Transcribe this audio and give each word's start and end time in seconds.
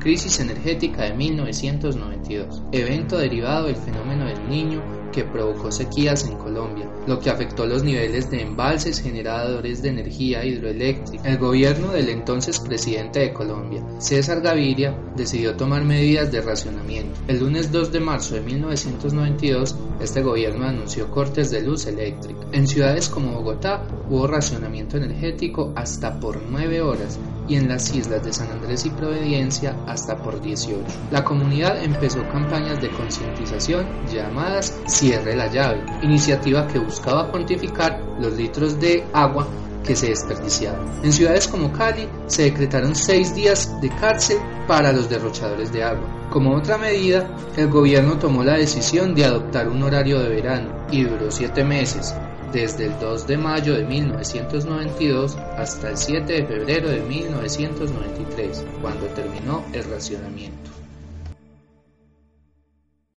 Crisis 0.00 0.38
energética 0.40 1.02
de 1.02 1.14
1992, 1.14 2.62
evento 2.70 3.18
derivado 3.18 3.66
del 3.66 3.76
fenómeno 3.76 4.26
del 4.26 4.48
niño 4.48 4.80
que 5.12 5.24
provocó 5.24 5.72
sequías 5.72 6.28
en 6.28 6.36
Colombia, 6.36 6.88
lo 7.06 7.18
que 7.18 7.30
afectó 7.30 7.66
los 7.66 7.82
niveles 7.82 8.30
de 8.30 8.42
embalses 8.42 9.00
generadores 9.00 9.82
de 9.82 9.88
energía 9.88 10.44
hidroeléctrica. 10.44 11.28
El 11.28 11.38
gobierno 11.38 11.92
del 11.92 12.10
entonces 12.10 12.60
presidente 12.60 13.20
de 13.20 13.32
Colombia, 13.32 13.82
César 13.98 14.42
Gaviria, 14.42 14.96
decidió 15.16 15.56
tomar 15.56 15.82
medidas 15.84 16.30
de 16.30 16.42
racionamiento. 16.42 17.18
El 17.26 17.40
lunes 17.40 17.72
2 17.72 17.90
de 17.90 18.00
marzo 18.00 18.34
de 18.34 18.42
1992, 18.42 19.74
este 20.00 20.22
gobierno 20.22 20.66
anunció 20.66 21.10
cortes 21.10 21.50
de 21.50 21.62
luz 21.62 21.86
eléctrica. 21.86 22.40
En 22.52 22.66
ciudades 22.66 23.08
como 23.08 23.32
Bogotá 23.32 23.82
hubo 24.08 24.26
racionamiento 24.26 24.96
energético 24.96 25.72
hasta 25.74 26.20
por 26.20 26.40
9 26.42 26.80
horas 26.80 27.18
y 27.48 27.56
en 27.56 27.68
las 27.68 27.94
islas 27.94 28.24
de 28.24 28.32
San 28.32 28.50
Andrés 28.50 28.84
y 28.86 28.90
Providencia 28.90 29.76
hasta 29.86 30.16
por 30.18 30.40
18. 30.40 30.82
La 31.10 31.24
comunidad 31.24 31.82
empezó 31.82 32.26
campañas 32.28 32.80
de 32.80 32.90
concientización 32.90 33.86
llamadas 34.12 34.78
Cierre 34.86 35.36
la 35.36 35.50
llave, 35.50 35.84
iniciativa 36.02 36.66
que 36.66 36.78
buscaba 36.78 37.30
cuantificar 37.30 38.00
los 38.20 38.34
litros 38.34 38.80
de 38.80 39.04
agua 39.12 39.46
que 39.86 39.96
se 39.96 40.08
desperdiciaban. 40.08 41.00
En 41.02 41.12
ciudades 41.12 41.48
como 41.48 41.72
Cali 41.72 42.08
se 42.26 42.42
decretaron 42.42 42.94
seis 42.94 43.34
días 43.34 43.80
de 43.80 43.88
cárcel 43.88 44.38
para 44.66 44.92
los 44.92 45.08
derrochadores 45.08 45.72
de 45.72 45.84
agua. 45.84 46.28
Como 46.30 46.54
otra 46.54 46.76
medida, 46.76 47.30
el 47.56 47.68
gobierno 47.68 48.18
tomó 48.18 48.44
la 48.44 48.54
decisión 48.54 49.14
de 49.14 49.24
adoptar 49.24 49.68
un 49.68 49.82
horario 49.82 50.18
de 50.18 50.28
verano 50.28 50.86
y 50.90 51.04
duró 51.04 51.30
siete 51.30 51.64
meses, 51.64 52.14
desde 52.52 52.86
el 52.86 52.98
2 52.98 53.26
de 53.26 53.36
mayo 53.36 53.74
de 53.74 53.84
1992 53.84 55.36
hasta 55.56 55.90
el 55.90 55.96
7 55.96 56.32
de 56.32 56.46
febrero 56.46 56.88
de 56.88 57.00
1993, 57.00 58.64
cuando 58.82 59.06
terminó 59.06 59.64
el 59.72 59.84
racionamiento. 59.84 60.85